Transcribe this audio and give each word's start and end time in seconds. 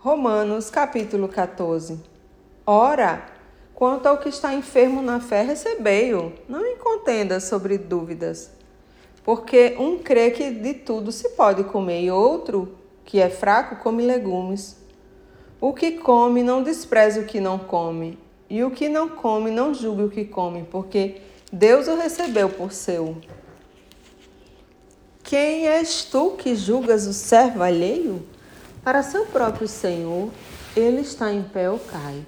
Romanos 0.00 0.70
capítulo 0.70 1.26
14. 1.26 1.98
Ora, 2.64 3.26
quanto 3.74 4.06
ao 4.06 4.18
que 4.18 4.28
está 4.28 4.54
enfermo 4.54 5.02
na 5.02 5.18
fé, 5.18 5.42
recebei-o. 5.42 6.32
Não 6.48 6.62
contenda 6.76 7.40
sobre 7.40 7.76
dúvidas. 7.76 8.48
Porque 9.24 9.74
um 9.76 9.98
crê 9.98 10.30
que 10.30 10.52
de 10.52 10.74
tudo 10.74 11.10
se 11.10 11.30
pode 11.30 11.64
comer, 11.64 12.04
e 12.04 12.12
outro, 12.12 12.78
que 13.04 13.18
é 13.18 13.28
fraco, 13.28 13.82
come 13.82 14.06
legumes. 14.06 14.76
O 15.60 15.72
que 15.74 15.90
come, 15.98 16.44
não 16.44 16.62
despreze 16.62 17.18
o 17.18 17.24
que 17.24 17.40
não 17.40 17.58
come, 17.58 18.16
e 18.48 18.62
o 18.62 18.70
que 18.70 18.88
não 18.88 19.08
come, 19.08 19.50
não 19.50 19.74
julgue 19.74 20.02
o 20.04 20.10
que 20.10 20.24
come, 20.24 20.62
porque 20.70 21.20
Deus 21.52 21.88
o 21.88 21.96
recebeu 21.96 22.48
por 22.48 22.70
seu. 22.70 23.16
Quem 25.24 25.66
és 25.66 26.04
tu 26.04 26.36
que 26.38 26.54
julgas 26.54 27.04
o 27.04 27.12
servo 27.12 27.64
alheio? 27.64 28.22
Para 28.82 29.02
seu 29.02 29.26
próprio 29.26 29.68
Senhor, 29.68 30.30
ele 30.76 31.00
está 31.00 31.32
em 31.32 31.42
pé 31.42 31.70
ou 31.70 31.78
cai. 31.78 32.24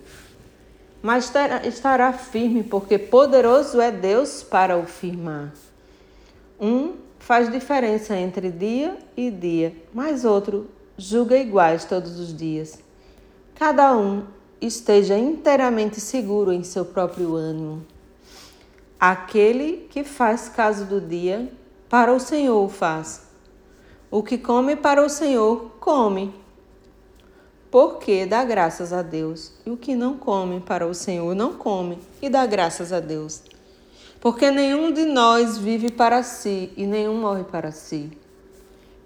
Mas 1.03 1.33
estará 1.65 2.13
firme, 2.13 2.63
porque 2.63 2.99
poderoso 2.99 3.81
é 3.81 3.91
Deus 3.91 4.43
para 4.43 4.77
o 4.77 4.85
firmar. 4.85 5.53
Um 6.61 6.95
faz 7.19 7.51
diferença 7.51 8.17
entre 8.17 8.51
dia 8.51 8.99
e 9.17 9.31
dia, 9.31 9.75
mas 9.95 10.25
outro 10.25 10.69
julga 10.97 11.37
iguais 11.37 11.85
todos 11.85 12.19
os 12.19 12.37
dias. 12.37 12.79
Cada 13.55 13.97
um 13.97 14.25
esteja 14.61 15.17
inteiramente 15.17 16.01
seguro 16.01 16.53
em 16.53 16.63
seu 16.63 16.85
próprio 16.85 17.35
ânimo. 17.35 17.87
Aquele 18.99 19.89
que 19.91 20.05
faz 20.05 20.51
caso 20.51 20.85
do 20.85 21.01
dia, 21.01 21.51
para 21.89 22.13
o 22.13 22.21
Senhor 22.21 22.63
o 22.63 22.69
faz. 22.69 23.30
O 24.11 24.23
que 24.23 24.37
come 24.37 24.75
para 24.75 25.05
o 25.05 25.09
Senhor, 25.09 25.71
come. 25.79 26.35
Porque 27.71 28.27
dá 28.27 28.45
graças 28.45 28.93
a 28.93 29.03
Deus. 29.03 29.53
E 29.65 29.71
o 29.71 29.77
que 29.77 29.95
não 29.95 30.19
come 30.19 30.61
para 30.61 30.87
o 30.87 30.93
Senhor, 30.93 31.35
não 31.35 31.55
come 31.55 31.99
e 32.21 32.29
dá 32.29 32.45
graças 32.45 32.93
a 32.93 32.99
Deus. 32.99 33.43
Porque 34.21 34.51
nenhum 34.51 34.93
de 34.93 35.05
nós 35.05 35.57
vive 35.57 35.91
para 35.93 36.23
si 36.23 36.73
e 36.77 36.87
nenhum 36.87 37.21
morre 37.21 37.45
para 37.45 37.71
si. 37.71 38.11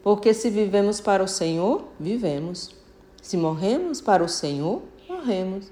Porque 0.03 0.33
se 0.33 0.48
vivemos 0.48 1.01
para 1.01 1.23
o 1.23 1.28
Senhor, 1.28 1.84
vivemos. 2.00 2.75
Se 3.23 3.37
morremos 3.37 4.00
para 4.00 4.25
o 4.25 4.28
Senhor, 4.28 4.83
morremos. 5.09 5.71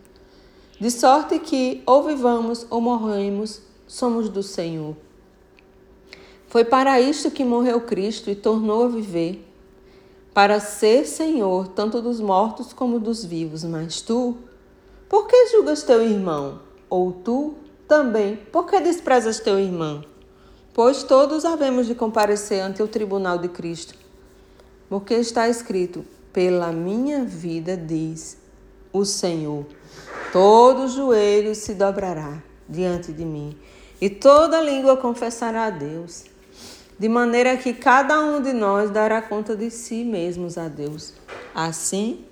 De 0.78 0.90
sorte 0.90 1.38
que, 1.38 1.82
ou 1.86 2.02
vivamos 2.02 2.66
ou 2.68 2.80
morremos, 2.80 3.62
somos 3.86 4.28
do 4.28 4.42
Senhor. 4.42 4.96
Foi 6.52 6.66
para 6.66 7.00
isto 7.00 7.30
que 7.30 7.46
morreu 7.46 7.80
Cristo 7.80 8.28
e 8.28 8.34
tornou 8.34 8.84
a 8.84 8.88
viver, 8.88 9.42
para 10.34 10.60
ser 10.60 11.06
Senhor 11.06 11.68
tanto 11.68 12.02
dos 12.02 12.20
mortos 12.20 12.74
como 12.74 13.00
dos 13.00 13.24
vivos. 13.24 13.64
Mas 13.64 14.02
tu, 14.02 14.36
por 15.08 15.26
que 15.26 15.46
julgas 15.46 15.82
teu 15.82 16.06
irmão? 16.06 16.60
Ou 16.90 17.10
tu 17.10 17.54
também, 17.88 18.36
por 18.36 18.66
que 18.66 18.78
desprezas 18.80 19.40
teu 19.40 19.58
irmão? 19.58 20.04
Pois 20.74 21.02
todos 21.02 21.46
havemos 21.46 21.86
de 21.86 21.94
comparecer 21.94 22.60
ante 22.60 22.82
o 22.82 22.88
tribunal 22.88 23.38
de 23.38 23.48
Cristo. 23.48 23.94
Porque 24.90 25.14
está 25.14 25.48
escrito: 25.48 26.04
pela 26.34 26.70
minha 26.70 27.24
vida, 27.24 27.78
diz 27.78 28.36
o 28.92 29.06
Senhor, 29.06 29.64
todo 30.30 30.86
joelho 30.86 31.54
se 31.54 31.72
dobrará 31.72 32.42
diante 32.68 33.10
de 33.10 33.24
mim 33.24 33.56
e 34.02 34.10
toda 34.10 34.60
língua 34.60 34.98
confessará 34.98 35.64
a 35.64 35.70
Deus, 35.70 36.24
de 37.02 37.08
maneira 37.08 37.56
que 37.56 37.74
cada 37.74 38.20
um 38.20 38.40
de 38.40 38.52
nós 38.52 38.88
dará 38.88 39.20
conta 39.20 39.56
de 39.56 39.72
si 39.72 40.04
mesmos 40.04 40.56
a 40.56 40.68
Deus. 40.68 41.12
Assim, 41.52 42.24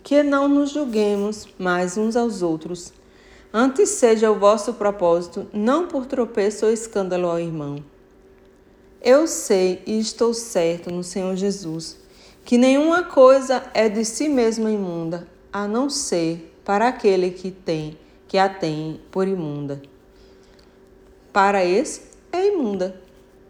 que 0.00 0.22
não 0.22 0.46
nos 0.46 0.70
julguemos 0.70 1.48
mais 1.58 1.96
uns 1.96 2.14
aos 2.14 2.40
outros. 2.40 2.92
Antes 3.52 3.88
seja 3.88 4.30
o 4.30 4.38
vosso 4.38 4.74
propósito, 4.74 5.48
não 5.52 5.88
por 5.88 6.06
tropeço 6.06 6.66
ou 6.66 6.70
escândalo 6.70 7.26
ao 7.26 7.40
irmão. 7.40 7.82
Eu 9.02 9.26
sei 9.26 9.82
e 9.84 9.98
estou 9.98 10.32
certo 10.32 10.92
no 10.92 11.02
Senhor 11.02 11.34
Jesus 11.34 11.98
que 12.44 12.56
nenhuma 12.56 13.02
coisa 13.02 13.64
é 13.74 13.88
de 13.88 14.04
si 14.04 14.28
mesma 14.28 14.70
imunda, 14.70 15.26
a 15.52 15.66
não 15.66 15.90
ser 15.90 16.56
para 16.64 16.86
aquele 16.86 17.32
que 17.32 17.50
tem, 17.50 17.98
que 18.28 18.38
a 18.38 18.48
tem 18.48 19.00
por 19.10 19.26
imunda 19.26 19.82
para 21.34 21.64
esse 21.64 22.02
é 22.30 22.46
imunda. 22.46 23.02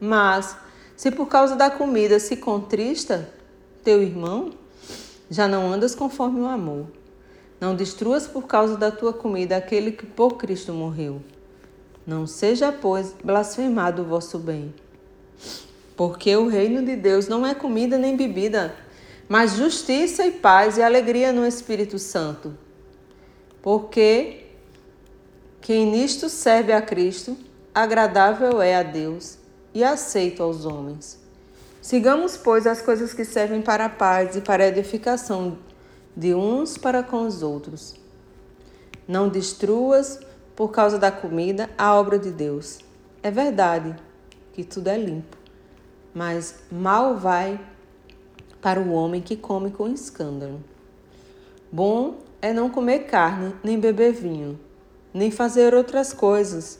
Mas, 0.05 0.55
se 0.95 1.11
por 1.11 1.27
causa 1.27 1.57
da 1.57 1.71
comida 1.71 2.21
se 2.21 2.37
contrista 2.37 3.31
teu 3.83 4.03
irmão, 4.03 4.53
já 5.31 5.49
não 5.49 5.73
andas 5.73 5.95
conforme 5.95 6.41
o 6.41 6.47
amor. 6.47 6.87
Não 7.59 7.75
destruas 7.75 8.27
por 8.27 8.43
causa 8.43 8.77
da 8.77 8.91
tua 8.91 9.15
comida 9.15 9.57
aquele 9.57 9.93
que 9.93 10.05
por 10.05 10.33
Cristo 10.33 10.75
morreu. 10.75 11.23
Não 12.07 12.27
seja, 12.27 12.71
pois, 12.71 13.15
blasfemado 13.25 14.03
o 14.03 14.05
vosso 14.05 14.39
bem. 14.39 14.75
Porque 15.97 16.37
o 16.37 16.49
reino 16.49 16.85
de 16.85 16.97
Deus 16.97 17.27
não 17.27 17.47
é 17.47 17.55
comida 17.55 17.97
nem 17.97 18.15
bebida, 18.15 18.75
mas 19.27 19.57
justiça 19.57 20.27
e 20.27 20.33
paz 20.33 20.77
e 20.77 20.83
alegria 20.83 21.33
no 21.33 21.47
Espírito 21.47 21.99
Santo. 21.99 22.53
Porque 23.63 24.49
quem 25.63 25.87
nisto 25.87 26.29
serve 26.29 26.73
a 26.73 26.83
Cristo 26.83 27.35
agradável 27.75 28.61
é 28.61 28.77
a 28.77 28.83
Deus 28.83 29.43
e 29.75 29.83
aceito 29.83 30.43
aos 30.43 30.65
homens. 30.65 31.19
Sigamos, 31.83 32.37
pois, 32.37 32.67
as 32.67 32.81
coisas 32.81 33.13
que 33.13 33.25
servem 33.25 33.61
para 33.61 33.87
a 33.87 33.91
paz 33.91 34.37
e 34.37 34.41
para 34.41 34.65
a 34.65 34.69
edificação 34.69 35.59
de 36.17 36.35
uns 36.35 36.79
para 36.79 37.03
com 37.03 37.27
os 37.27 37.43
outros. 37.43 37.95
Não 39.07 39.29
destruas, 39.29 40.21
por 40.55 40.71
causa 40.71 40.99
da 40.99 41.11
comida, 41.11 41.69
a 41.77 41.95
obra 41.95 42.19
de 42.19 42.31
Deus. 42.31 42.79
É 43.23 43.31
verdade 43.31 43.95
que 44.53 44.63
tudo 44.63 44.89
é 44.89 44.97
limpo, 44.97 45.37
mas 46.15 46.61
mal 46.71 47.17
vai 47.17 47.61
para 48.63 48.81
o 48.81 48.93
homem 48.93 49.21
que 49.21 49.37
come 49.37 49.71
com 49.71 49.89
escândalo. 49.89 50.63
Bom 51.71 52.19
é 52.41 52.53
não 52.53 52.71
comer 52.71 53.01
carne, 53.01 53.55
nem 53.63 53.79
beber 53.79 54.13
vinho, 54.13 54.59
nem 55.13 55.31
fazer 55.31 55.75
outras 55.75 56.13
coisas 56.13 56.79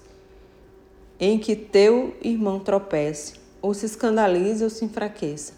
em 1.19 1.39
que 1.39 1.55
teu 1.55 2.17
irmão 2.23 2.59
tropece, 2.59 3.35
ou 3.63 3.73
se 3.73 3.87
escandalize 3.87 4.63
ou 4.63 4.71
se 4.71 4.85
enfraqueça. 4.85 5.55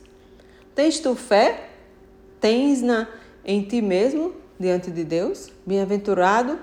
Tens 0.74 1.00
tu 1.00 1.14
fé? 1.14 1.70
Tens-na 2.40 3.08
em 3.44 3.62
ti 3.62 3.80
mesmo, 3.80 4.34
diante 4.60 4.90
de 4.90 5.04
Deus? 5.04 5.50
Bem-aventurado 5.64 6.58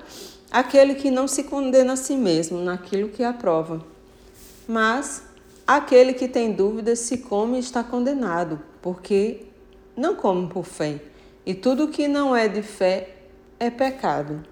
aquele 0.51 0.93
que 0.93 1.09
não 1.09 1.27
se 1.27 1.43
condena 1.43 1.93
a 1.93 1.97
si 1.97 2.15
mesmo 2.15 2.59
naquilo 2.59 3.09
que 3.09 3.23
aprova. 3.23 3.83
Mas 4.67 5.23
aquele 5.65 6.13
que 6.13 6.27
tem 6.27 6.51
dúvidas 6.51 6.99
se 6.99 7.17
come 7.17 7.57
está 7.57 7.83
condenado, 7.83 8.61
porque 8.81 9.47
não 9.97 10.15
come 10.15 10.47
por 10.47 10.63
fé. 10.63 11.01
E 11.45 11.55
tudo 11.55 11.87
que 11.87 12.07
não 12.07 12.35
é 12.35 12.47
de 12.47 12.61
fé 12.61 13.15
é 13.59 13.69
pecado. 13.69 14.43